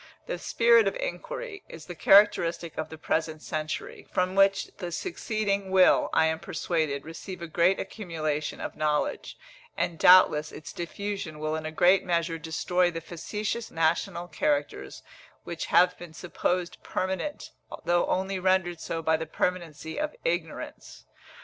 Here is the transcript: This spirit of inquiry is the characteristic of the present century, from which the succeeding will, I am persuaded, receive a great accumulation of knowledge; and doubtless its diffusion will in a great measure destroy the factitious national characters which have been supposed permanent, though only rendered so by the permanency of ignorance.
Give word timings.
This 0.25 0.43
spirit 0.43 0.87
of 0.87 0.95
inquiry 0.95 1.63
is 1.69 1.85
the 1.85 1.93
characteristic 1.93 2.75
of 2.75 2.89
the 2.89 2.97
present 2.97 3.43
century, 3.43 4.07
from 4.11 4.33
which 4.33 4.75
the 4.77 4.91
succeeding 4.91 5.69
will, 5.69 6.09
I 6.11 6.25
am 6.25 6.39
persuaded, 6.39 7.05
receive 7.05 7.39
a 7.39 7.45
great 7.47 7.79
accumulation 7.79 8.59
of 8.59 8.75
knowledge; 8.75 9.37
and 9.77 9.99
doubtless 9.99 10.51
its 10.51 10.73
diffusion 10.73 11.37
will 11.37 11.55
in 11.55 11.67
a 11.67 11.71
great 11.71 12.03
measure 12.03 12.39
destroy 12.39 12.89
the 12.89 12.99
factitious 12.99 13.69
national 13.69 14.27
characters 14.27 15.03
which 15.43 15.67
have 15.67 15.95
been 15.99 16.15
supposed 16.15 16.81
permanent, 16.81 17.51
though 17.85 18.07
only 18.07 18.39
rendered 18.39 18.79
so 18.79 19.03
by 19.03 19.17
the 19.17 19.27
permanency 19.27 19.99
of 19.99 20.15
ignorance. 20.25 21.05